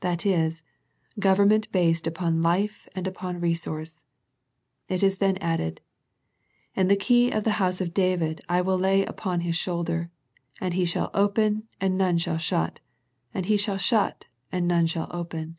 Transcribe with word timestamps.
That 0.00 0.26
is, 0.26 0.64
government 1.20 1.70
based 1.70 2.08
upon 2.08 2.42
life 2.42 2.88
and 2.96 3.06
upon 3.06 3.38
resource. 3.38 4.02
It 4.88 5.04
is 5.04 5.18
then 5.18 5.36
added" 5.36 5.80
And 6.74 6.90
the 6.90 6.96
key 6.96 7.30
of 7.30 7.44
the 7.44 7.52
house 7.62 7.80
of 7.80 7.94
David 7.94 8.40
will 8.50 8.56
I 8.84 9.02
lay 9.04 9.04
upon 9.06 9.42
his 9.42 9.54
shoulder; 9.54 10.10
and 10.60 10.74
he 10.74 10.84
shall 10.84 11.12
open, 11.14 11.68
and 11.80 11.96
none 11.96 12.18
shall 12.18 12.38
shut; 12.38 12.80
and 13.32 13.46
he 13.46 13.56
shall 13.56 13.78
shut, 13.78 14.24
and 14.50 14.66
none 14.66 14.88
shall 14.88 15.06
open." 15.12 15.56